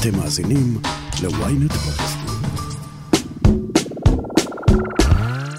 [0.00, 0.78] אתם מאזינים
[1.22, 1.74] ל-ynet.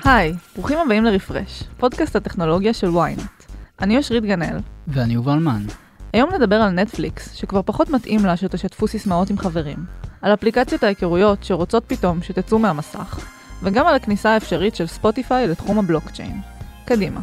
[0.05, 3.43] היי, ברוכים הבאים לרפרש, פודקאסט הטכנולוגיה של ynet.
[3.81, 4.57] אני אושרית גנאל.
[4.87, 5.65] ואני יובל מן.
[6.13, 9.85] היום נדבר על נטפליקס, שכבר פחות מתאים לה שתשתפו סיסמאות עם חברים,
[10.21, 13.19] על אפליקציות ההיכרויות שרוצות פתאום שתצאו מהמסך,
[13.63, 16.41] וגם על הכניסה האפשרית של ספוטיפיי לתחום הבלוקצ'יין.
[16.85, 17.21] קדימה,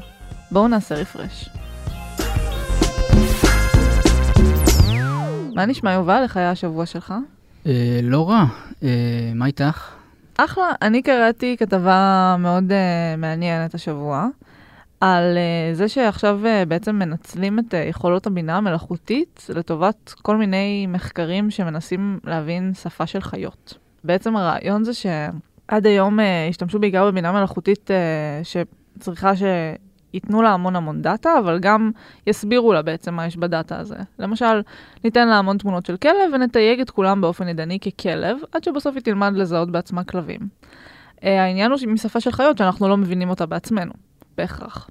[0.50, 1.48] בואו נעשה רפרש.
[5.58, 6.22] מה נשמע יובל?
[6.22, 7.14] איך היה השבוע שלך?
[7.66, 8.44] אה, לא רע.
[8.82, 9.90] אה, מה איתך?
[10.36, 14.26] אחלה, אני קראתי כתבה מאוד uh, מעניינת השבוע,
[15.00, 15.38] על
[15.72, 23.06] זה שעכשיו בעצם מנצלים את יכולות הבינה המלאכותית לטובת כל מיני מחקרים שמנסים להבין שפה
[23.06, 23.78] של חיות.
[24.04, 26.18] בעצם הרעיון זה שעד היום
[26.50, 28.44] השתמשו בעיקר בבינה מלאכותית uh,
[28.98, 29.42] שצריכה ש...
[30.14, 31.90] ייתנו לה המון המון דאטה, אבל גם
[32.26, 33.96] יסבירו לה בעצם מה יש בדאטה הזה.
[34.18, 34.62] למשל,
[35.04, 39.02] ניתן לה המון תמונות של כלב ונתייג את כולם באופן ידני ככלב, עד שבסוף היא
[39.02, 40.40] תלמד לזהות בעצמה כלבים.
[40.40, 43.92] Uh, העניין הוא משפה של חיות שאנחנו לא מבינים אותה בעצמנו,
[44.36, 44.90] בהכרח.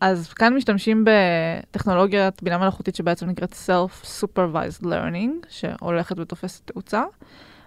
[0.00, 7.02] אז כאן משתמשים בטכנולוגיית בינה מלאכותית שבעצם נקראת Self-Supervised Learning, שהולכת ותופסת תאוצה.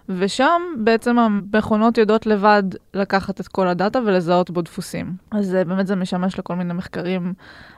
[0.08, 2.62] ושם בעצם המכונות יודעות לבד
[2.94, 5.12] לקחת את כל הדאטה ולזהות בו דפוסים.
[5.30, 7.34] אז אה, באמת זה משמש לכל מיני מחקרים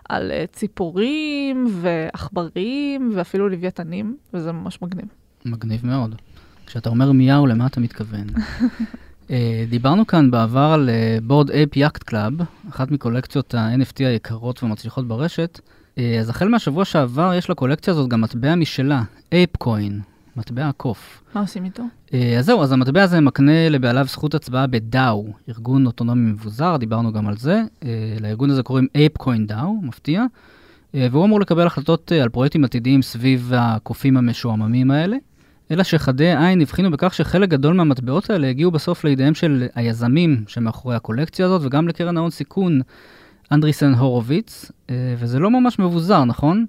[0.08, 5.06] על אה, ציפורים ועכברים ואפילו לוויתנים, וזה ממש מגניב.
[5.44, 6.14] מגניב מאוד.
[6.66, 8.26] כשאתה אומר מיהו, למה אתה מתכוון?
[8.28, 9.32] אה,
[9.70, 10.90] דיברנו כאן בעבר על
[11.22, 12.32] Bored Ape Yacht Club,
[12.70, 15.60] אחת מקולקציות ה-NFT היקרות והמצליחות ברשת.
[16.20, 20.00] אז החל מהשבוע שעבר יש לקולקציה הזאת גם מטבע משלה, ApeCoin,
[20.38, 21.22] מטבע הקוף.
[21.34, 21.82] מה עושים איתו?
[22.14, 26.76] אה, אז זהו, אז המטבע הזה מקנה לבעליו זכות הצבעה ב DAO, ארגון אוטונומי מבוזר,
[26.76, 27.62] דיברנו גם על זה.
[27.84, 30.24] אה, לארגון הזה קוראים ApeCoin DAO, מפתיע.
[30.94, 35.16] אה, והוא אמור לקבל החלטות על פרויקטים עתידיים סביב הקופים המשועממים האלה.
[35.70, 40.96] אלא שחדי עין הבחינו בכך שחלק גדול מהמטבעות האלה הגיעו בסוף לידיהם של היזמים שמאחורי
[40.96, 42.80] הקולקציה הזאת, וגם לקרן ההון סיכון
[43.52, 44.72] אנדריסן הורוביץ,
[45.18, 46.66] וזה לא ממש מבוזר, נכון?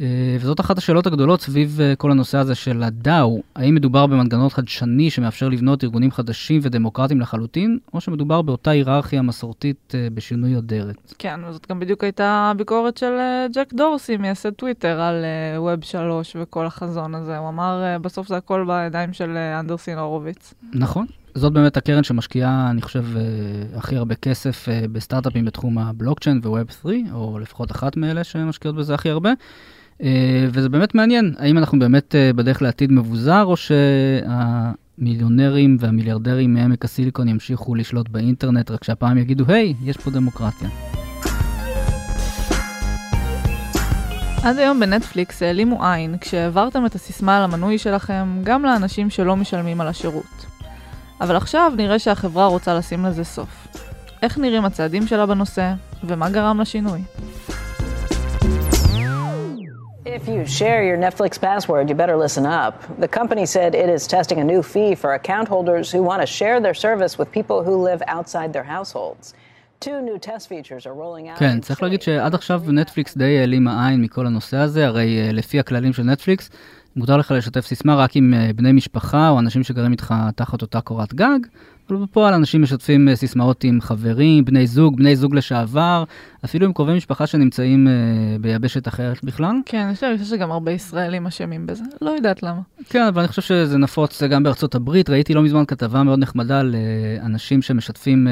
[0.00, 4.48] אה, וזאת אחת השאלות הגדולות סביב אה, כל הנושא הזה של הדאו, האם מדובר במנגנון
[4.48, 11.14] חדשני שמאפשר לבנות ארגונים חדשים ודמוקרטיים לחלוטין, או שמדובר באותה היררכיה מסורתית אה, בשינוי אדרת.
[11.18, 13.12] כן, וזאת גם בדיוק הייתה הביקורת של
[13.52, 15.24] ג'ק דורסי, מייסד טוויטר, על
[15.56, 17.38] ווב 3 וכל החזון הזה.
[17.38, 20.54] הוא אמר, בסוף זה הכל בידיים של אנדרסין הורוביץ.
[20.72, 21.06] נכון.
[21.34, 23.04] זאת באמת הקרן שמשקיעה, אני חושב,
[23.74, 29.10] הכי הרבה כסף בסטארט-אפים בתחום הבלוקצ'יין וווב 3, או לפחות אחת מאלה שמשקיעות בזה הכי
[29.10, 29.32] הרבה.
[30.02, 33.54] אה, וזה באמת מעניין, האם אנחנו באמת אה, בדרך לעתיד מבוזר, או
[34.98, 40.68] שהמיליונרים והמיליארדרים מעמק הסיליקון ימשיכו לשלוט באינטרנט, רק שהפעם יגידו, היי, hey, יש פה דמוקרטיה.
[44.42, 49.80] עד היום בנטפליקס העלימו עין כשהעברתם את הסיסמה על המנוי שלכם גם לאנשים שלא משלמים
[49.80, 50.46] על השירות.
[51.20, 53.66] אבל עכשיו נראה שהחברה רוצה לשים לזה סוף.
[54.22, 55.74] איך נראים הצעדים שלה בנושא,
[56.04, 57.00] ומה גרם לשינוי?
[60.06, 62.74] If you share your Netflix password, you better listen up.
[63.00, 66.28] The company said it is testing a new fee for account holders who want to
[66.38, 69.34] share their service with people who live outside their households.
[71.38, 75.60] כן, צריך להגיד שעד עכשיו נטפליקס די העלימה עין מכל הנושא הזה, הרי אה, לפי
[75.60, 76.50] הכללים של נטפליקס,
[76.96, 80.80] מותר לך לשתף סיסמה רק עם אה, בני משפחה או אנשים שגרים איתך תחת אותה
[80.80, 81.38] קורת גג,
[81.90, 86.04] אבל בפועל אנשים משתפים אה, סיסמאות עם חברים, בני זוג, בני זוג לשעבר,
[86.44, 89.56] אפילו עם קרובי משפחה שנמצאים uh, ביבשת אחרת בכלל.
[89.66, 92.60] כן, אני חושב שגם הרבה ישראלים אשמים בזה, לא יודעת למה.
[92.88, 95.10] כן, אבל אני חושב שזה נפוץ גם בארצות הברית.
[95.10, 98.28] ראיתי לא מזמן כתבה מאוד נחמדה על uh, אנשים שמשתפים...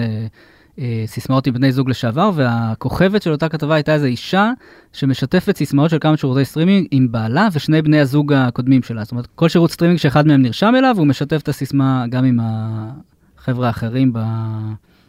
[1.07, 4.51] סיסמאות עם בני זוג לשעבר, והכוכבת של אותה כתבה הייתה איזו אישה
[4.93, 9.05] שמשתפת סיסמאות של כמה שירותי סטרימינג עם בעלה ושני בני הזוג הקודמים שלה.
[9.05, 12.41] זאת אומרת, כל שירות סטרימינג שאחד מהם נרשם אליו, הוא משתף את הסיסמה גם עם
[13.45, 14.13] החבר'ה האחרים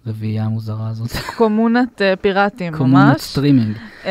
[0.05, 1.09] ברביעייה המוזרה הזאת.
[1.37, 2.77] קומונת אה, פיראטים, ממש.
[2.77, 3.75] קומונת סטרימינג.
[4.03, 4.07] אמ,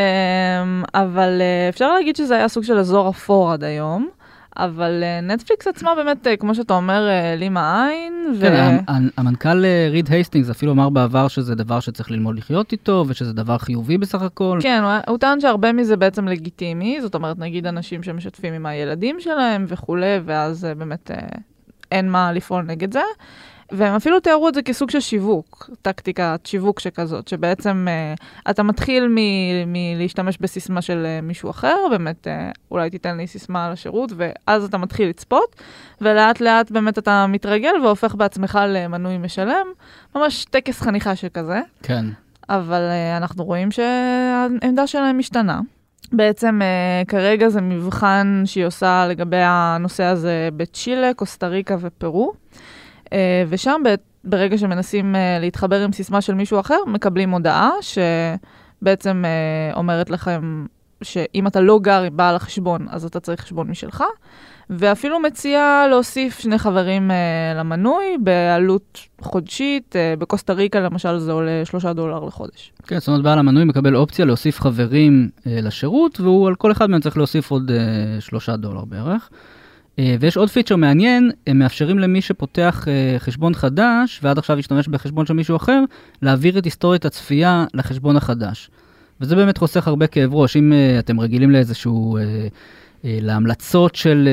[0.94, 4.08] אבל אה, אפשר להגיד שזה היה סוג של אזור אפור עד היום.
[4.56, 8.34] אבל נטפליקס עצמה באמת, כמו שאתה אומר, העלימה עין.
[8.38, 8.40] ו...
[8.40, 8.76] כן,
[9.16, 13.98] המנכ"ל ריד הייסטינגס אפילו אמר בעבר שזה דבר שצריך ללמוד לחיות איתו, ושזה דבר חיובי
[13.98, 14.58] בסך הכל.
[14.62, 19.20] כן, הוא, הוא טען שהרבה מזה בעצם לגיטימי, זאת אומרת, נגיד אנשים שמשתפים עם הילדים
[19.20, 21.10] שלהם וכולי, ואז באמת
[21.92, 23.02] אין מה לפעול נגד זה.
[23.72, 29.16] והם אפילו תיארו את זה כסוג של שיווק, טקטיקת שיווק שכזאת, שבעצם uh, אתה מתחיל
[29.66, 34.64] מלהשתמש בסיסמה של uh, מישהו אחר, באמת uh, אולי תיתן לי סיסמה על השירות, ואז
[34.64, 35.56] אתה מתחיל לצפות,
[36.00, 39.66] ולאט לאט באמת אתה מתרגל והופך בעצמך למנוי משלם,
[40.14, 41.60] ממש טקס חניכה שכזה.
[41.82, 42.04] כן.
[42.48, 45.60] אבל uh, אנחנו רואים שהעמדה שלהם משתנה.
[46.12, 52.32] בעצם uh, כרגע זה מבחן שהיא עושה לגבי הנושא הזה בצ'ילה, קוסטה ריקה ופרו,
[53.48, 53.94] ושם ב-
[54.24, 60.66] ברגע שמנסים uh, להתחבר עם סיסמה של מישהו אחר, מקבלים הודעה שבעצם uh, אומרת לכם
[61.02, 64.04] שאם אתה לא גר עם בעל החשבון, אז אתה צריך חשבון משלך,
[64.70, 67.10] ואפילו מציעה להוסיף שני חברים
[67.56, 72.72] למנוי בעלות חודשית, בקוסטה ריקה למשל זה עולה שלושה דולר לחודש.
[72.86, 76.90] כן, זאת אומרת, בעל המנוי מקבל אופציה להוסיף חברים אה, לשירות, והוא על כל אחד
[76.90, 79.30] מהם צריך להוסיף עוד אה, שלושה דולר בערך.
[79.98, 84.88] אה, ויש עוד פיצ'ר מעניין, הם מאפשרים למי שפותח אה, חשבון חדש, ועד עכשיו השתמש
[84.88, 85.80] בחשבון של מישהו אחר,
[86.22, 88.70] להעביר את היסטוריית הצפייה לחשבון החדש.
[89.20, 90.56] וזה באמת חוסך הרבה כאב ראש.
[90.56, 92.18] אם uh, אתם רגילים לאיזשהו,
[93.04, 94.28] להמלצות של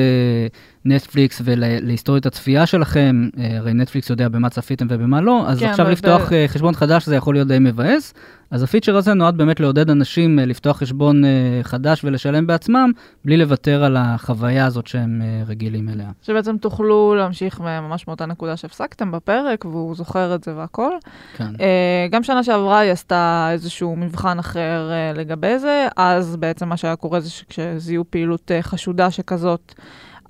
[0.84, 5.66] נטפליקס uh, ולהיסטוריית הצפייה שלכם, uh, הרי נטפליקס יודע במה צפיתם ובמה לא, אז כן,
[5.66, 8.14] עכשיו לפתוח ב- uh, חשבון חדש זה יכול להיות די מבאס.
[8.50, 11.22] אז הפיצ'ר הזה נועד באמת לעודד אנשים uh, לפתוח חשבון
[11.62, 12.90] חדש ולשלם בעצמם,
[13.24, 16.10] בלי לוותר על החוויה הזאת שהם רגילים אליה.
[16.22, 20.92] שבעצם תוכלו להמשיך ממש מאותה נקודה שהפסקתם בפרק, והוא זוכר את זה והכל.
[21.36, 21.52] כן.
[21.60, 26.76] אה, גם שנה שעברה היא עשתה איזשהו מבחן אחר אה, לגבי זה, אז בעצם מה
[26.76, 29.74] שהיה קורה זה שכשזיהו פעילות אה, חשודה שכזאת,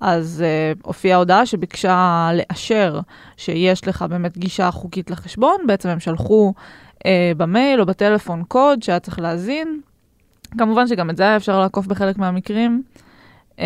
[0.03, 3.01] אז uh, הופיעה הודעה שביקשה לאשר
[3.37, 6.53] שיש לך באמת גישה חוקית לחשבון, בעצם הם שלחו
[6.99, 7.03] uh,
[7.37, 9.81] במייל או בטלפון קוד שהיה צריך להזין.
[10.59, 12.83] כמובן שגם את זה היה אפשר לעקוף בחלק מהמקרים.
[13.51, 13.61] Uh,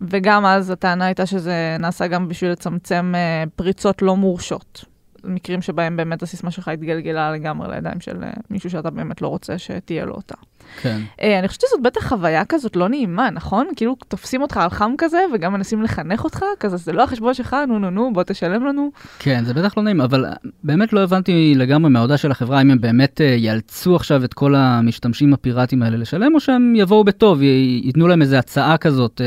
[0.00, 4.84] וגם אז הטענה הייתה שזה נעשה גם בשביל לצמצם uh, פריצות לא מורשות.
[5.24, 9.58] מקרים שבהם באמת הסיסמה שלך התגלגלה לגמרי לידיים של uh, מישהו שאתה באמת לא רוצה
[9.58, 10.34] שתהיה לו אותה.
[10.82, 11.00] כן.
[11.20, 13.66] Uh, אני חושבת שזאת בטח חוויה כזאת לא נעימה, נכון?
[13.76, 17.56] כאילו תופסים אותך על חם כזה וגם מנסים לחנך אותך, כזה זה לא החשבון שלך,
[17.68, 18.90] נו נו נו, בוא תשלם לנו.
[19.18, 20.24] כן, זה בטח לא נעים, אבל
[20.64, 24.54] באמת לא הבנתי לגמרי מההודעה של החברה, אם הם באמת uh, יאלצו עכשיו את כל
[24.54, 29.20] המשתמשים הפיראטיים האלה לשלם, או שהם יבואו בטוב, ייתנו להם איזו הצעה כזאת,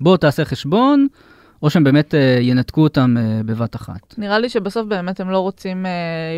[0.00, 1.06] בוא תעשה חשבון,
[1.62, 4.14] או שהם באמת uh, ינתקו אותם uh, בבת אחת.
[4.18, 5.88] נראה לי שבסוף באמת הם לא רוצים uh,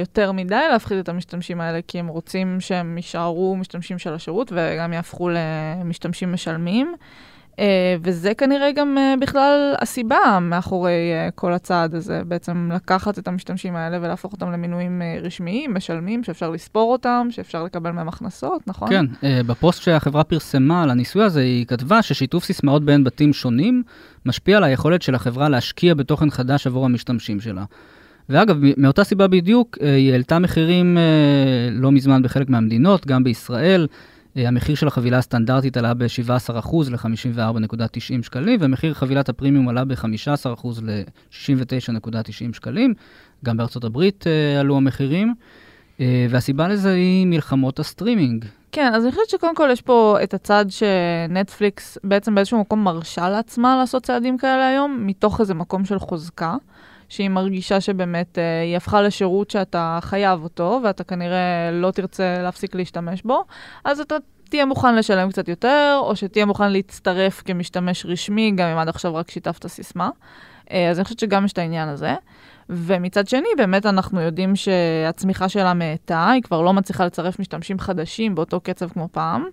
[0.00, 4.92] יותר מדי להפחיד את המשתמשים האלה, כי הם רוצים שהם יישארו משתמשים של השירות וגם
[4.92, 6.94] יהפכו למשתמשים משלמים.
[7.60, 7.62] Uh,
[8.02, 13.76] וזה כנראה גם uh, בכלל הסיבה מאחורי uh, כל הצעד הזה, בעצם לקחת את המשתמשים
[13.76, 18.88] האלה ולהפוך אותם למינויים uh, רשמיים, משלמים, שאפשר לספור אותם, שאפשר לקבל מהם הכנסות, נכון?
[18.88, 23.82] כן, uh, בפוסט שהחברה פרסמה על הניסוי הזה, היא כתבה ששיתוף סיסמאות בין בתים שונים
[24.26, 27.64] משפיע על היכולת של החברה להשקיע בתוכן חדש עבור המשתמשים שלה.
[28.28, 30.98] ואגב, מאותה סיבה בדיוק, היא העלתה מחירים
[31.70, 33.86] לא מזמן בחלק מהמדינות, גם בישראל.
[34.36, 42.52] אה, המחיר של החבילה הסטנדרטית עלה ב-17% ל-54.90 שקלים, ומחיר חבילת הפרימיום עלה ב-15% ל-69.90
[42.52, 42.94] שקלים.
[43.44, 45.34] גם בארצות הברית אה, עלו המחירים.
[45.98, 48.44] אה, והסיבה לזה היא מלחמות הסטרימינג.
[48.72, 53.28] כן, אז אני חושבת שקודם כל יש פה את הצד שנטפליקס בעצם באיזשהו מקום מרשה
[53.28, 56.56] לעצמה לעשות צעדים כאלה היום, מתוך איזה מקום של חוזקה,
[57.10, 62.74] שהיא מרגישה שבאמת אה, היא הפכה לשירות שאתה חייב אותו, ואתה כנראה לא תרצה להפסיק
[62.74, 63.44] להשתמש בו,
[63.84, 64.16] אז אתה
[64.48, 69.14] תהיה מוכן לשלם קצת יותר, או שתהיה מוכן להצטרף כמשתמש רשמי, גם אם עד עכשיו
[69.14, 70.10] רק שיתפת סיסמה.
[70.70, 72.14] אה, אז אני חושבת שגם יש את העניין הזה.
[72.68, 78.34] ומצד שני, באמת אנחנו יודעים שהצמיחה שלה מאטה, היא כבר לא מצליחה לצרף משתמשים חדשים
[78.34, 79.44] באותו קצב כמו פעם,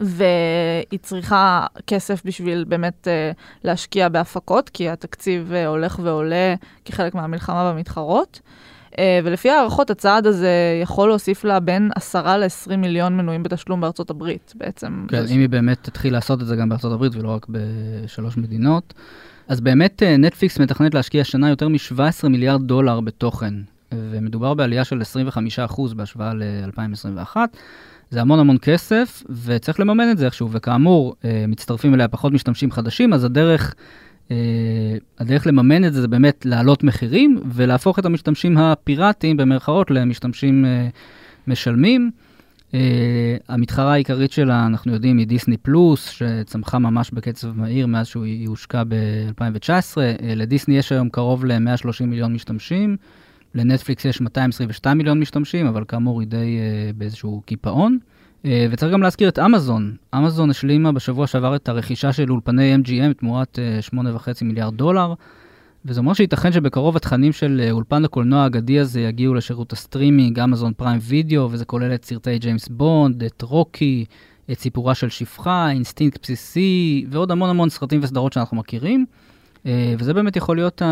[0.00, 6.54] והיא צריכה כסף בשביל באמת uh, להשקיע בהפקות, כי התקציב uh, הולך ועולה
[6.84, 8.40] כחלק מהמלחמה במתחרות.
[8.92, 14.10] Uh, ולפי הערכות, הצעד הזה יכול להוסיף לה בין 10 ל-20 מיליון מנויים בתשלום בארצות
[14.10, 15.06] הברית, בעצם.
[15.08, 18.94] כן, אם היא באמת תתחיל לעשות את זה גם בארצות הברית ולא רק בשלוש מדינות.
[19.48, 23.54] אז באמת נטפליקס מתכננת להשקיע השנה יותר מ-17 מיליארד דולר בתוכן,
[23.92, 25.02] ומדובר בעלייה של
[25.66, 27.36] 25% בהשוואה ל-2021.
[28.14, 32.70] זה המון המון כסף, וצריך לממן את זה איכשהו, וכאמור, אה, מצטרפים אליה פחות משתמשים
[32.70, 33.74] חדשים, אז הדרך,
[34.30, 34.36] אה,
[35.18, 40.64] הדרך לממן את זה זה באמת להעלות מחירים, ולהפוך את המשתמשים הפיראטיים, במרכאות, למשתמשים
[41.46, 42.10] משלמים.
[42.72, 42.76] Uh,
[43.48, 48.82] המתחרה העיקרית שלה, אנחנו יודעים, היא דיסני פלוס, שצמחה ממש בקצב מהיר מאז שהיא הושקע
[48.88, 49.68] ב-2019.
[49.94, 52.96] Uh, לדיסני יש היום קרוב ל-130 מיליון משתמשים,
[53.54, 57.98] לנטפליקס יש 222 מיליון משתמשים, אבל כאמור היא די uh, באיזשהו קיפאון.
[58.42, 59.96] Uh, וצריך גם להזכיר את אמזון.
[60.14, 63.58] אמזון השלימה בשבוע שעבר את הרכישה של אולפני MGM תמורת
[63.92, 65.14] אה, 8.5 מיליארד דולר.
[65.84, 70.98] וזה אומר שייתכן שבקרוב התכנים של אולפן הקולנוע האגדי הזה יגיעו לשירות הסטרימינג, אמזון פריים
[71.02, 74.04] וידאו, וזה כולל את סרטי ג'יימס בונד, את רוקי,
[74.52, 79.06] את סיפורה של שפחה, אינסטינקט בסיסי, ועוד המון המון סרטים וסדרות שאנחנו מכירים.
[79.98, 80.82] וזה באמת יכול להיות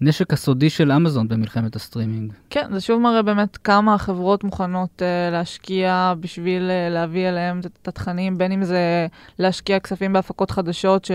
[0.00, 2.32] הנשק הסודי של אמזון במלחמת הסטרימינג.
[2.50, 7.88] כן, זה שוב מראה באמת כמה החברות מוכנות אה, להשקיע בשביל אה, להביא אליהם את
[7.88, 9.06] התכנים, בין אם זה
[9.38, 11.08] להשקיע כספים בהפקות חדשות,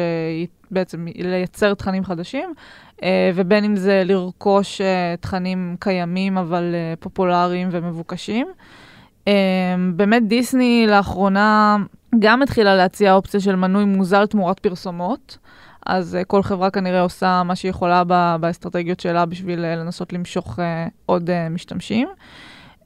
[0.69, 2.53] שבעצם לייצר תכנים חדשים,
[2.97, 3.03] uh,
[3.35, 4.83] ובין אם זה לרכוש uh,
[5.21, 8.47] תכנים קיימים אבל uh, פופולריים ומבוקשים.
[9.25, 9.29] Uh,
[9.95, 11.77] באמת דיסני לאחרונה
[12.19, 15.37] גם התחילה להציע אופציה של מנוי מוזל תמורת פרסומות.
[15.85, 18.03] אז uh, כל חברה כנראה עושה מה שהיא יכולה
[18.37, 20.61] באסטרטגיות שלה בשביל uh, לנסות למשוך uh,
[21.05, 22.07] עוד uh, משתמשים.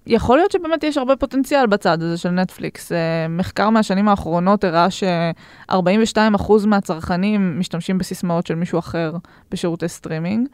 [0.08, 2.92] יכול להיות שבאמת יש הרבה פוטנציאל בצד הזה של נטפליקס.
[2.92, 2.96] Uh,
[3.30, 9.13] מחקר מהשנים האחרונות הראה ש-42% מהצרכנים משתמשים בסיסמאות של מישהו אחר
[9.51, 10.48] בשירותי סטרימינג,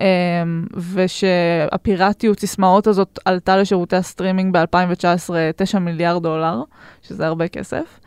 [0.00, 6.62] um, ושהפיראטיות סיסמאות הזאת עלתה לשירותי הסטרימינג ב-2019 9 מיליארד דולר,
[7.02, 8.00] שזה הרבה כסף.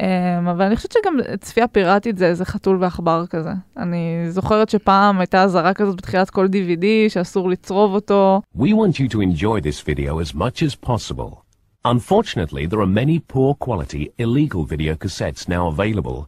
[0.00, 3.50] Um, אבל אני חושבת שגם צפייה פיראטית זה איזה חתול ועכבר כזה.
[3.76, 8.42] אני זוכרת שפעם הייתה אזהרה כזאת בתחילת כל DVD שאסור לצרוב אותו.
[8.58, 11.44] We want you to enjoy this video as much as possible.
[11.84, 16.18] Unfortunately, there are many poor quality illegal video cassettes now available.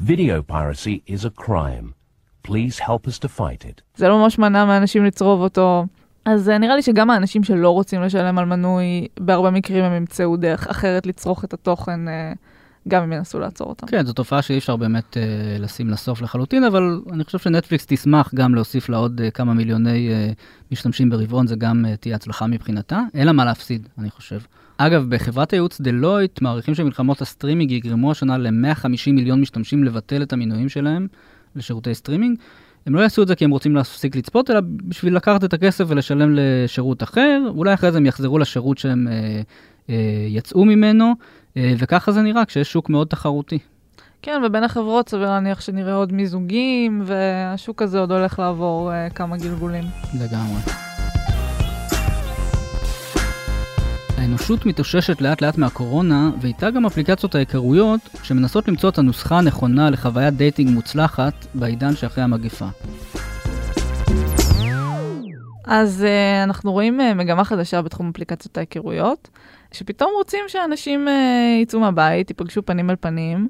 [0.00, 1.86] Video piracy is a crime.
[2.48, 3.82] Please help us to fight it.
[3.96, 5.84] זה לא ממש מנע מאנשים לצרוב אותו.
[6.24, 10.36] אז uh, נראה לי שגם האנשים שלא רוצים לשלם על מנוי, בהרבה מקרים הם ימצאו
[10.36, 12.08] דרך אחרת לצרוך את התוכן.
[12.08, 12.36] Uh,
[12.88, 13.86] גם אם ינסו לעצור אותם.
[13.86, 18.34] כן, זו תופעה שאי אפשר באמת uh, לשים לסוף לחלוטין, אבל אני חושב שנטפליקס תשמח
[18.34, 20.34] גם להוסיף לה עוד uh, כמה מיליוני uh,
[20.72, 23.00] משתמשים ברבעון, זה גם uh, תהיה הצלחה מבחינתה.
[23.14, 24.38] אין לה מה להפסיד, אני חושב.
[24.78, 30.68] אגב, בחברת הייעוץ דלויט מעריכים שמלחמות הסטרימינג יגרמו השנה ל-150 מיליון משתמשים לבטל את המינויים
[30.68, 31.06] שלהם
[31.56, 32.38] לשירותי סטרימינג.
[32.86, 35.84] הם לא יעשו את זה כי הם רוצים להפסיק לצפות, אלא בשביל לקחת את הכסף
[35.88, 37.42] ולשלם לשירות אחר.
[37.48, 39.40] אולי אחרי זה הם יחזרו לשירות שהם אה,
[39.90, 41.12] אה, יצאו ממנו.
[41.56, 43.58] אה, וככה זה נראה כשיש שוק מאוד תחרותי.
[44.22, 49.36] כן, ובין החברות סביר להניח שנראה עוד מיזוגים, והשוק הזה עוד הולך לעבור uh, כמה
[49.36, 49.84] גלגולים.
[50.20, 50.60] לגמרי.
[54.16, 60.34] האנושות מתאוששת לאט לאט מהקורונה, ואיתה גם אפליקציות ההיכרויות, שמנסות למצוא את הנוסחה הנכונה לחוויית
[60.34, 62.66] דייטינג מוצלחת בעידן שאחרי המגיפה.
[65.66, 69.28] אז uh, אנחנו רואים uh, מגמה חדשה בתחום אפליקציות ההיכרויות.
[69.72, 73.48] שפתאום רוצים שאנשים uh, יצאו מהבית, ייפגשו פנים אל פנים.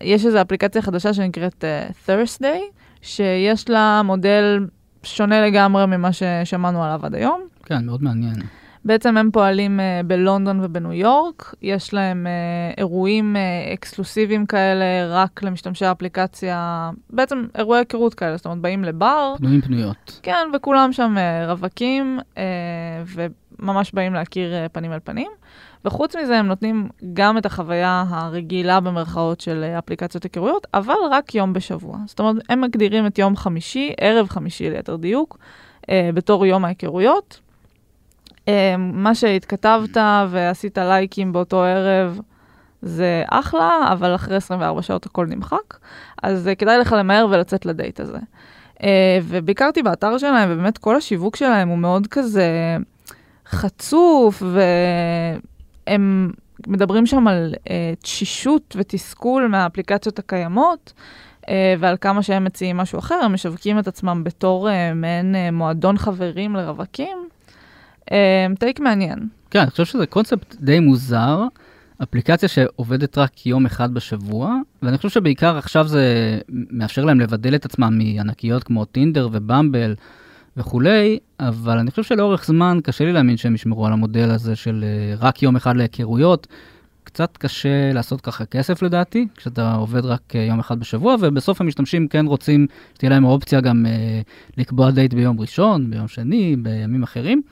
[0.00, 2.60] יש איזו אפליקציה חדשה שנקראת uh, Thursday,
[3.02, 4.66] שיש לה מודל
[5.02, 7.40] שונה לגמרי ממה ששמענו עליו עד היום.
[7.64, 8.34] כן, מאוד מעניין.
[8.84, 15.42] בעצם הם פועלים uh, בלונדון ובניו יורק, יש להם uh, אירועים uh, אקסקלוסיביים כאלה רק
[15.42, 19.34] למשתמשי האפליקציה, בעצם אירועי היכרות כאלה, זאת אומרת באים לבר.
[19.38, 20.20] פנויים פנויות.
[20.22, 22.38] כן, וכולם שם uh, רווקים, uh,
[23.58, 25.30] וממש באים להכיר uh, פנים אל פנים.
[25.84, 31.52] וחוץ מזה הם נותנים גם את החוויה הרגילה במרכאות של אפליקציות היכרויות, אבל רק יום
[31.52, 31.98] בשבוע.
[32.06, 35.38] זאת אומרת, הם מגדירים את יום חמישי, ערב חמישי ליתר דיוק,
[35.90, 37.40] אה, בתור יום ההיכרויות.
[38.50, 39.96] אה, מה שהתכתבת
[40.30, 42.20] ועשית לייקים באותו ערב,
[42.82, 45.78] זה אחלה, אבל אחרי 24 שעות הכל נמחק,
[46.22, 48.18] אז אה, כדאי לך למהר ולצאת לדייט הזה.
[48.82, 52.76] אה, וביקרתי באתר שלהם, ובאמת כל השיווק שלהם הוא מאוד כזה
[53.46, 54.60] חצוף, ו...
[55.86, 56.30] הם
[56.66, 57.68] מדברים שם על uh,
[58.02, 60.92] תשישות ותסכול מהאפליקציות הקיימות,
[61.78, 67.29] ועל כמה שהם מציעים משהו אחר, הם משווקים את עצמם בתור מעין מועדון חברים לרווקים.
[68.10, 68.12] Uh,
[68.58, 69.18] טייק מעניין.
[69.50, 71.44] כן, אני חושב שזה קונספט די מוזר,
[72.02, 77.64] אפליקציה שעובדת רק יום אחד בשבוע, ואני חושב שבעיקר עכשיו זה מאפשר להם לבדל את
[77.64, 79.94] עצמם מענקיות כמו טינדר ובמבל.
[80.56, 84.84] וכולי, אבל אני חושב שלאורך זמן קשה לי להאמין שהם ישמרו על המודל הזה של
[84.84, 86.46] אה, רק יום אחד להיכרויות.
[87.04, 92.08] קצת קשה לעשות ככה כסף לדעתי, כשאתה עובד רק אה, יום אחד בשבוע, ובסוף המשתמשים
[92.08, 94.20] כן רוצים שתהיה להם אופציה גם אה,
[94.56, 97.42] לקבוע דייט ביום ראשון, ביום שני, בימים אחרים.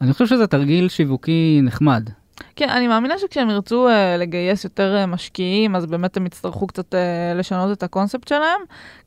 [0.00, 2.10] אני חושב שזה תרגיל שיווקי נחמד.
[2.56, 6.94] כן, אני מאמינה שכשהם ירצו uh, לגייס יותר uh, משקיעים, אז באמת הם יצטרכו קצת
[6.94, 8.60] uh, לשנות את הקונספט שלהם.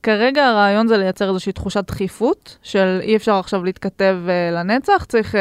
[0.03, 5.35] כרגע הרעיון זה לייצר איזושהי תחושת דחיפות, של אי אפשר עכשיו להתכתב uh, לנצח, צריך
[5.35, 5.37] uh,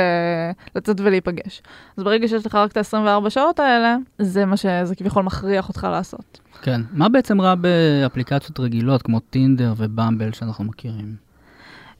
[0.76, 1.62] לצאת ולהיפגש.
[1.96, 5.86] אז ברגע שיש לך רק את ה-24 שעות האלה, זה מה שזה כביכול מכריח אותך
[5.90, 6.40] לעשות.
[6.62, 11.29] כן, מה בעצם רע באפליקציות רגילות כמו טינדר ובמבל שאנחנו מכירים?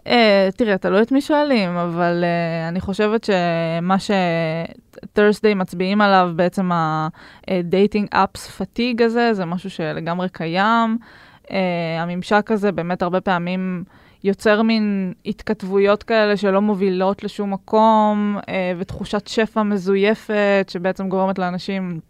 [0.07, 0.11] Uh,
[0.57, 8.15] תראה, תלוי את מי שואלים, אבל uh, אני חושבת שמה ש-Thursday מצביעים עליו, בעצם ה-dating
[8.15, 10.99] apps fatigue הזה, זה משהו שלגמרי קיים.
[11.45, 11.51] Uh,
[11.99, 13.85] הממשק הזה באמת הרבה פעמים
[14.25, 18.45] יוצר מין התכתבויות כאלה שלא מובילות לשום מקום, uh,
[18.79, 22.01] ותחושת שפע מזויפת, שבעצם גורמת לאנשים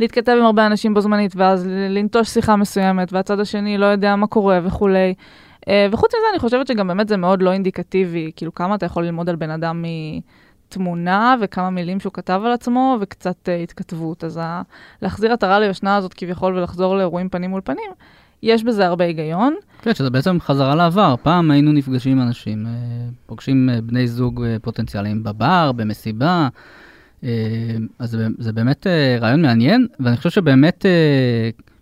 [0.00, 4.26] להתכתב עם הרבה אנשים בו זמנית, ואז לנטוש שיחה מסוימת, והצד השני לא יודע מה
[4.26, 5.14] קורה וכולי.
[5.68, 9.04] אה, וחוץ מזה, אני חושבת שגם באמת זה מאוד לא אינדיקטיבי, כאילו כמה אתה יכול
[9.04, 9.84] ללמוד על בן אדם
[10.68, 14.24] מתמונה וכמה מילים שהוא כתב על עצמו וקצת uh, התכתבות.
[14.24, 14.62] אז ה...
[15.02, 17.90] להחזיר עטרה ליושנה הזאת כביכול ולחזור לאירועים פנים מול פנים,
[18.42, 19.54] יש בזה הרבה היגיון.
[19.82, 21.14] כן, שזה בעצם חזרה לעבר.
[21.22, 22.72] פעם היינו נפגשים עם אנשים, אה,
[23.26, 26.48] פוגשים בני זוג פוטנציאליים בבר, במסיבה.
[27.98, 28.86] אז זה, באמת
[29.20, 30.86] רעיון מעניין, ואני חושב שבאמת,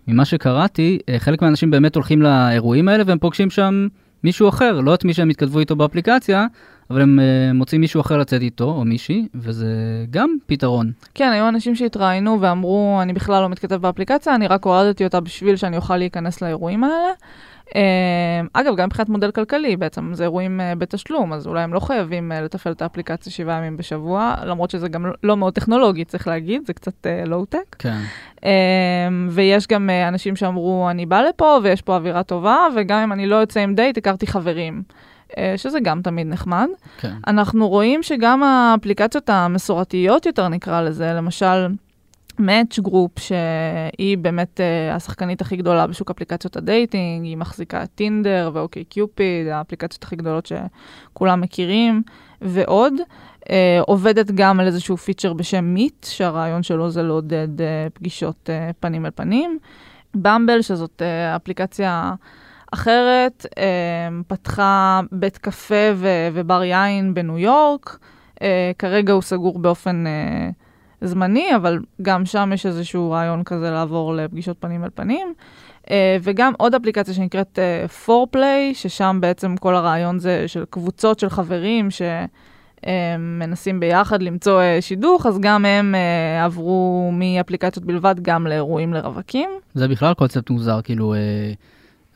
[0.09, 3.89] ממה שקראתי, אה, חלק מהאנשים באמת הולכים לאירועים האלה והם פוגשים שם
[4.25, 6.47] מישהו אחר, לא את מי שהם התכתבו איתו באפליקציה,
[6.91, 9.69] אבל הם אה, מוצאים מישהו אחר לצאת איתו, או מישהי, וזה
[10.11, 10.93] גם פתרון.
[11.15, 15.57] כן, היו אנשים שהתראיינו ואמרו, אני בכלל לא מתכתב באפליקציה, אני רק הורדתי אותה בשביל
[15.57, 17.11] שאני אוכל להיכנס לאירועים האלה.
[17.77, 21.81] אה, אגב, גם מבחינת מודל כלכלי, בעצם זה אירועים אה, בתשלום, אז אולי הם לא
[21.81, 26.29] חייבים אה, לתפעל את האפליקציה שבעה ימים בשבוע, למרות שזה גם לא מאוד טכנולוגי, צריך
[26.29, 27.77] להגיד, זה קצת לואו-טק.
[27.79, 27.99] כן.
[29.31, 33.37] ויש גם אנשים שאמרו, אני בא לפה ויש פה אווירה טובה, וגם אם אני לא
[33.37, 34.83] יוצא עם דייט, הכרתי חברים.
[35.57, 36.69] שזה גם תמיד נחמד.
[36.99, 37.13] כן.
[37.27, 41.67] אנחנו רואים שגם האפליקציות המסורתיות יותר, נקרא לזה, למשל,
[42.41, 48.51] Match Group, שהיא באמת uh, השחקנית הכי גדולה בשוק אפליקציות הדייטינג, היא מחזיקה את טינדר
[48.55, 52.03] ו OkCupid, האפליקציות הכי גדולות שכולם מכירים,
[52.41, 52.95] ועוד.
[53.41, 53.47] Uh,
[53.87, 59.07] עובדת גם על איזשהו פיצ'ר בשם מיט, שהרעיון שלו זה לעודד uh, פגישות uh, פנים
[59.07, 59.59] אל פנים.
[60.15, 62.15] במבל, שזאת uh, אפליקציה
[62.73, 63.59] אחרת, uh,
[64.27, 67.99] פתחה בית קפה ו- ובר יין בניו יורק.
[68.35, 68.39] Uh,
[68.79, 70.05] כרגע הוא סגור באופן...
[70.07, 70.64] Uh,
[71.05, 75.35] זמני, אבל גם שם יש איזשהו רעיון כזה לעבור לפגישות פנים אל פנים.
[75.83, 75.87] Uh,
[76.23, 77.59] וגם עוד אפליקציה שנקראת
[78.07, 81.89] uh, 4Play, ששם בעצם כל הרעיון זה של קבוצות של חברים
[82.81, 89.51] שמנסים ביחד למצוא uh, שידוך, אז גם הם uh, עברו מאפליקציות בלבד גם לאירועים לרווקים.
[89.75, 91.15] זה בכלל קונספט מוזר, כאילו...
[91.15, 91.19] uh...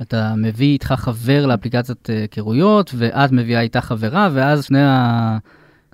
[0.03, 5.39] אתה מביא איתך חבר לאפליקציית היכרויות, ואת מביאה איתה חברה, ואז שני ה...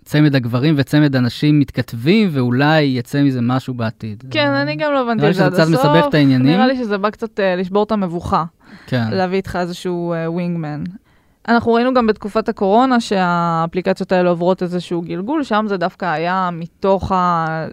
[0.05, 4.25] צמד הגברים וצמד הנשים מתכתבים, ואולי יצא מזה משהו בעתיד.
[4.31, 5.69] כן, אני גם לא הבנתי את זה עד הסוף.
[5.69, 6.47] נראה לי שזה קצת מסבך את העניינים.
[6.47, 8.45] נראה לי שזה בא קצת uh, לשבור את המבוכה.
[8.87, 9.11] כן.
[9.11, 10.85] להביא איתך איזשהו ווינגמן.
[10.87, 11.04] Uh,
[11.49, 17.13] אנחנו ראינו גם בתקופת הקורונה שהאפליקציות האלה עוברות איזשהו גלגול, שם זה דווקא היה מתוך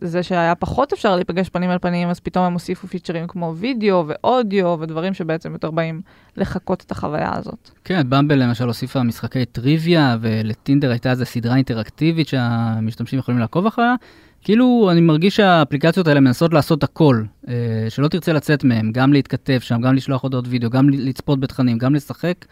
[0.02, 4.06] זה שהיה פחות אפשר להיפגש פנים אל פנים, אז פתאום הם הוסיפו פיצ'רים כמו וידאו
[4.08, 6.02] ואודיו ודברים שבעצם יותר באים
[6.38, 7.70] לחקות את החוויה הזאת.
[7.84, 13.96] כן, במבל למשל הוסיפה משחקי טריוויה, ולטינדר הייתה איזו סדרה אינטראקטיבית שהמשתמשים יכולים לעקוב אחריה.
[14.44, 17.54] כאילו, אני מרגיש שהאפליקציות האלה מנסות לעשות הכל, אה,
[17.90, 21.96] שלא תרצה לצאת מהם, גם להתכתב שם, גם לשלוח הודעות וידאו, גם לצפות בתכנים, גם
[21.96, 22.46] לשחק.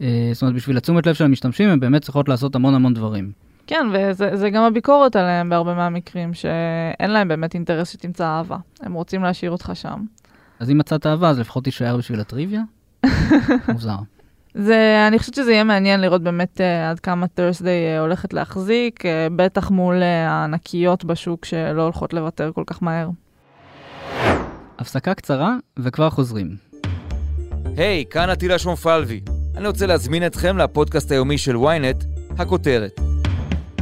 [0.00, 3.32] אה, זאת אומרת, בשביל התשומת לב של המשתמשים, הן באמת צריכות לעשות המון המון דברים.
[3.66, 8.56] כן, וזה גם הביקורת עליהם בהרבה מהמקרים, שאין להם באמת אינטרס שתמצא אהבה.
[8.80, 10.04] הם רוצים להשאיר אותך שם.
[10.60, 12.62] אז אם מצאת אהבה, אז לפחות תישאר בשביל הטריוויה?
[13.72, 13.96] מוזר.
[14.54, 19.00] זה, אני חושבת שזה יהיה מעניין לראות באמת uh, עד כמה Thursday uh, הולכת להחזיק,
[19.00, 23.10] uh, בטח מול uh, הענקיות בשוק שלא הולכות לוותר כל כך מהר.
[24.78, 26.56] הפסקה קצרה וכבר חוזרים.
[27.76, 29.20] היי, hey, כאן עטילה שומפלבי.
[29.56, 32.04] אני רוצה להזמין אתכם לפודקאסט היומי של ynet,
[32.38, 33.00] הכותרת.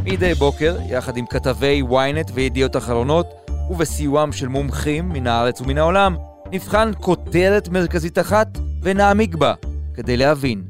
[0.05, 3.27] מדי בוקר, יחד עם כתבי ynet וידיעות אחרונות,
[3.71, 6.17] ובסיועם של מומחים מן הארץ ומן העולם,
[6.53, 9.55] נבחן כותרת מרכזית אחת ונעמיק בה,
[9.95, 10.63] כדי להבין.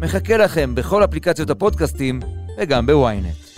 [0.00, 2.20] מחכה לכם בכל אפליקציות הפודקאסטים
[2.58, 3.51] וגם בוויינט.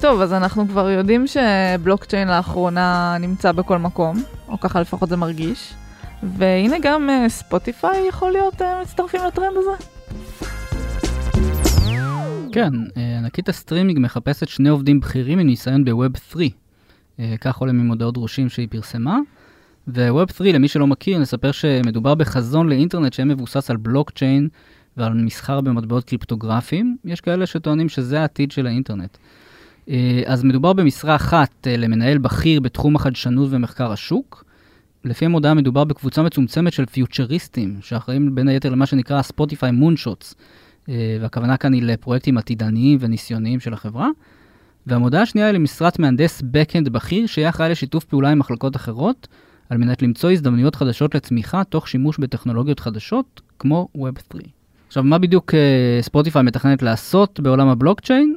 [0.00, 5.74] טוב, אז אנחנו כבר יודעים שבלוקצ'יין לאחרונה נמצא בכל מקום, או ככה לפחות זה מרגיש.
[6.22, 9.84] והנה גם uh, ספוטיפיי יכול להיות uh, מצטרפים לטרנד הזה.
[12.52, 16.48] כן, אה, ענקית הסטרימינג מחפשת שני עובדים בכירים עם ניסיון ב-Web 3.
[17.40, 19.18] כך עולה ממודעות דרושים שהיא פרסמה.
[19.88, 24.48] ו-Web 3, למי שלא מכיר, נספר שמדובר בחזון לאינטרנט שמבוסס על בלוקצ'יין
[24.96, 26.96] ועל מסחר במטבעות קריפטוגרפיים.
[27.04, 29.16] יש כאלה שטוענים שזה העתיד של האינטרנט.
[29.90, 34.44] אה, אז מדובר במשרה אחת אה, למנהל בכיר בתחום החדשנות ומחקר השוק.
[35.04, 40.34] לפי המודעה מדובר בקבוצה מצומצמת של פיוטריסטים, שאחראים בין היתר למה שנקרא ספוטיפיי מונשוטס,
[40.88, 44.08] אה, והכוונה כאן היא לפרויקטים עתידניים וניסיוניים של החברה.
[44.86, 49.28] והמודעה השנייה היא למשרת מהנדס backend בכיר, שיהיה אחראי לשיתוף פעולה עם מחלקות אחרות,
[49.70, 54.42] על מנת למצוא הזדמנויות חדשות לצמיחה תוך שימוש בטכנולוגיות חדשות, כמו Web 3.
[54.86, 55.54] עכשיו, מה בדיוק
[56.00, 58.36] ספוטיפיי מתכננת לעשות בעולם הבלוקצ'יין?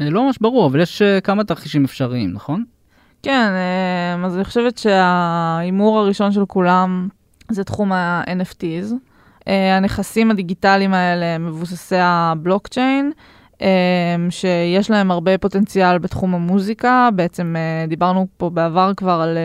[0.00, 2.64] אה, לא ממש ברור, אבל יש אה, כמה תרחישים אפשריים, נכון?
[3.22, 7.08] כן, אה, אז אני חושבת שההימור הראשון של כולם
[7.48, 8.94] זה תחום ה-NFTs.
[9.46, 13.12] הנכסים הדיגיטליים האלה מבוססי הבלוקצ'יין.
[14.30, 17.08] שיש להם הרבה פוטנציאל בתחום המוזיקה.
[17.14, 17.54] בעצם
[17.88, 19.38] דיברנו פה בעבר כבר על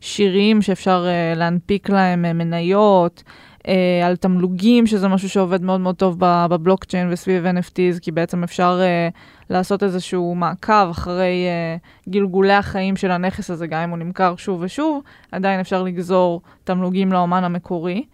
[0.00, 3.22] שירים שאפשר להנפיק להם מניות.
[3.68, 8.80] אה, על תמלוגים, שזה משהו שעובד מאוד מאוד טוב בבלוקצ'יין וסביב NFTs, כי בעצם אפשר
[8.82, 9.08] אה,
[9.52, 11.76] לעשות איזשהו מעקב אחרי אה,
[12.08, 17.12] גלגולי החיים של הנכס הזה, גם אם הוא נמכר שוב ושוב, עדיין אפשר לגזור תמלוגים
[17.12, 18.04] לאומן המקורי.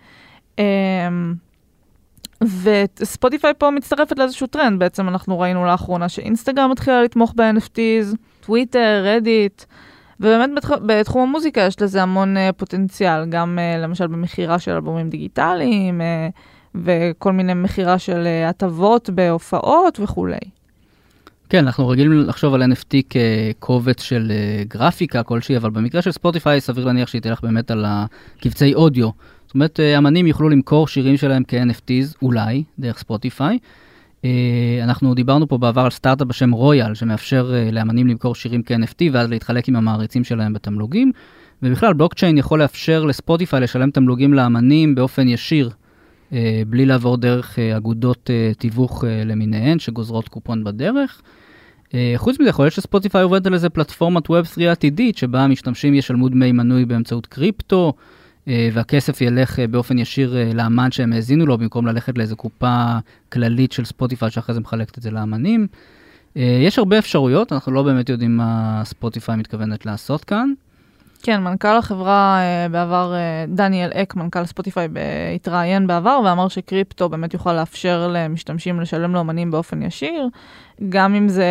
[0.59, 1.09] אה,
[2.63, 9.65] וספוטיפיי פה מצטרפת לאיזשהו טרנד, בעצם אנחנו ראינו לאחרונה שאינסטגרם מתחילה לתמוך ב-NFTs, טוויטר, רדיט,
[10.21, 10.71] ובאמת בתח...
[10.87, 16.39] בתחום המוזיקה יש לזה המון uh, פוטנציאל, גם uh, למשל במכירה של אלבומים דיגיטליים, uh,
[16.75, 20.58] וכל מיני מכירה של uh, הטבות בהופעות וכולי.
[21.49, 26.61] כן, אנחנו רגילים לחשוב על NFT כקובץ של uh, גרפיקה כלשהי, אבל במקרה של ספוטיפיי
[26.61, 29.11] סביר להניח שהיא תלך באמת על הקבצי אודיו.
[29.47, 33.59] זאת אומרת, אמנים יוכלו למכור שירים שלהם כ-NFTs, אולי, דרך ספוטיפיי.
[34.25, 39.05] אה, אנחנו דיברנו פה בעבר על סטארט-אפ בשם רויאל, שמאפשר אה, לאמנים למכור שירים כ-NFT
[39.13, 41.13] ואז להתחלק עם המעריצים שלהם בתמלוגים.
[41.63, 45.88] ובכלל, בלוקצ'יין יכול לאפשר לספוטיפיי לשלם תמלוגים לאמנים באופן ישיר, אה,
[46.67, 51.23] בלי לעבור דרך אגודות תיווך למיניהן שגוזרות קופון בדרך.
[52.17, 56.53] חוץ מזה, יכול להיות שספוטיפיי עובד על איזה פלטפורמת Web3 עתידית, שבה המשתמשים ישלמו דמי
[56.53, 57.93] מנוי באמצעות קריפטו,
[58.49, 62.99] אה, והכסף ילך אה, באופן ישיר אה, לאמן שהם האזינו לו, במקום ללכת לאיזו קופה
[63.33, 65.67] כללית של ספוטיפיי שאחרי זה מחלקת את זה לאמנים.
[66.37, 70.53] יש הרבה אפשרויות, אנחנו לא באמת יודעים מה ספוטיפיי מתכוונת לעשות כאן.
[71.23, 73.15] כן, מנכ"ל החברה בעבר,
[73.49, 74.89] דניאל אק, מנכ"ל ספוטיפיי,
[75.35, 80.29] התראיין בעבר ואמר שקריפטו באמת יוכל לאפשר למשתמשים לשלם לאמנים באופן ישיר,
[80.89, 81.47] גם אם זה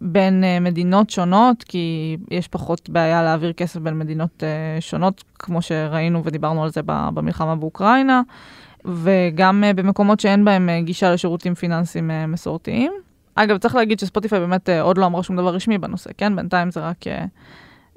[0.00, 4.42] בין מדינות שונות, כי יש פחות בעיה להעביר כסף בין מדינות
[4.80, 8.22] שונות, כמו שראינו ודיברנו על זה במלחמה באוקראינה,
[8.84, 12.92] וגם במקומות שאין בהם גישה לשירותים פיננסיים מסורתיים.
[13.34, 16.36] אגב, צריך להגיד שספוטיפיי באמת עוד לא אמרה שום דבר רשמי בנושא, כן?
[16.36, 16.96] בינתיים זה רק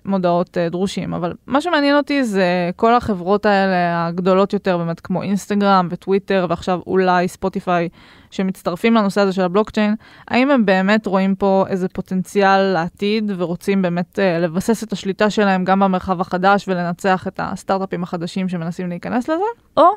[0.05, 5.21] מודעות uh, דרושים, אבל מה שמעניין אותי זה כל החברות האלה הגדולות יותר, באמת כמו
[5.21, 7.89] אינסטגרם וטוויטר, ועכשיו אולי ספוטיפיי,
[8.31, 9.95] שמצטרפים לנושא הזה של הבלוקצ'יין,
[10.27, 15.65] האם הם באמת רואים פה איזה פוטנציאל לעתיד ורוצים באמת uh, לבסס את השליטה שלהם
[15.65, 19.43] גם במרחב החדש ולנצח את הסטארט-אפים החדשים שמנסים להיכנס לזה,
[19.77, 19.87] או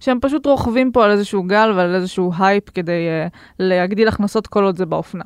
[0.00, 4.64] שהם פשוט רוכבים פה על איזשהו גל ועל איזשהו הייפ כדי uh, להגדיל הכנסות כל
[4.64, 5.24] עוד זה באופנה.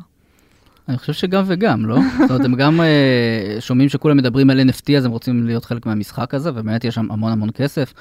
[0.88, 1.96] אני חושב שגם וגם, לא?
[2.20, 5.86] זאת אומרת, הם גם uh, שומעים שכולם מדברים על NFT, אז הם רוצים להיות חלק
[5.86, 7.94] מהמשחק הזה, ובאמת יש שם המון המון כסף.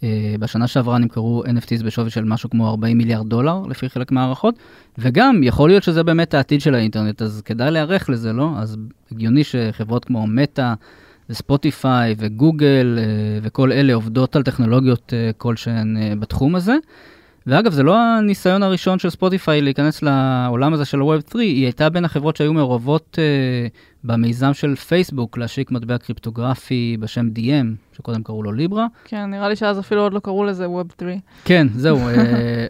[0.00, 0.04] Uh,
[0.38, 4.54] בשנה שעברה נמכרו NFTs בשווי של משהו כמו 40 מיליארד דולר, לפי חלק מהערכות,
[4.98, 8.50] וגם יכול להיות שזה באמת העתיד של האינטרנט, אז כדאי להיערך לזה, לא?
[8.56, 8.76] אז
[9.12, 10.74] הגיוני שחברות כמו מטא,
[11.30, 16.76] וספוטיפיי וגוגל uh, וכל אלה עובדות על טכנולוגיות uh, כלשהן uh, בתחום הזה.
[17.46, 22.04] ואגב, זה לא הניסיון הראשון של ספוטיפיי להיכנס לעולם הזה של ה-Web3, היא הייתה בין
[22.04, 23.70] החברות שהיו מעורבות uh,
[24.04, 28.86] במיזם של פייסבוק להשיק מטבע קריפטוגרפי בשם DM, שקודם קראו לו ליברה.
[29.04, 31.02] כן, נראה לי שאז אפילו עוד לא קראו לזה Web3.
[31.44, 32.16] כן, זהו, uh,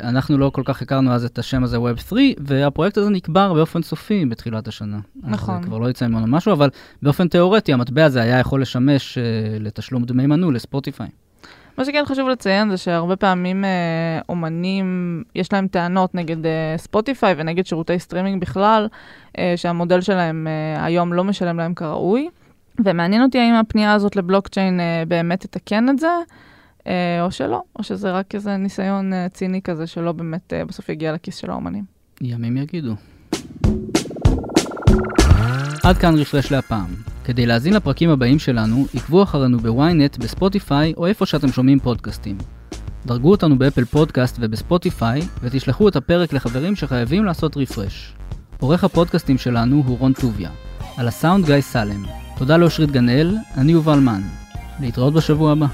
[0.10, 4.24] אנחנו לא כל כך הכרנו אז את השם הזה Web3, והפרויקט הזה נקבר באופן סופי
[4.24, 4.98] בתחילת השנה.
[5.22, 5.54] נכון.
[5.54, 6.70] אז כבר לא יצא ממנו משהו, אבל
[7.02, 11.08] באופן תיאורטי המטבע הזה היה יכול לשמש uh, לתשלום דמי מנוי לספוטיפיי.
[11.78, 17.34] מה שכן חשוב לציין זה שהרבה פעמים אה, אומנים, יש להם טענות נגד אה, ספוטיפיי
[17.38, 18.88] ונגד שירותי סטרימינג בכלל,
[19.38, 22.28] אה, שהמודל שלהם אה, היום לא משלם להם כראוי.
[22.84, 26.08] ומעניין אותי האם הפנייה הזאת לבלוקצ'יין אה, באמת תתקן את זה,
[26.86, 30.88] אה, או שלא, או שזה רק איזה ניסיון אה, ציני כזה שלא באמת אה, בסוף
[30.88, 31.84] יגיע לכיס של האומנים.
[32.20, 32.94] ימים יגידו.
[35.82, 36.94] עד כאן רפרש להפעם.
[37.24, 42.38] כדי להאזין לפרקים הבאים שלנו, עקבו אחרינו ב-ynet, בספוטיפיי או איפה שאתם שומעים פודקאסטים.
[43.06, 48.14] דרגו אותנו באפל פודקאסט ובספוטיפיי, ותשלחו את הפרק לחברים שחייבים לעשות רפרש.
[48.60, 50.50] עורך הפודקאסטים שלנו הוא רון טוביה.
[50.96, 52.02] על הסאונד גיא סלם.
[52.38, 54.22] תודה לאושרית גנאל, אני יובל מן.
[54.80, 55.66] להתראות בשבוע הבא.